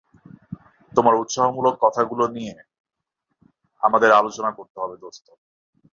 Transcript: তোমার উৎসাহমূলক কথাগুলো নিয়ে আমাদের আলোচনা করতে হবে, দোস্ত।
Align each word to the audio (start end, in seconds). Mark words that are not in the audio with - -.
তোমার 0.91 1.13
উৎসাহমূলক 1.15 1.75
কথাগুলো 1.81 2.23
নিয়ে 2.27 2.53
আমাদের 3.83 4.09
আলোচনা 4.11 4.51
করতে 4.51 4.77
হবে, 4.79 4.95
দোস্ত। 4.97 5.27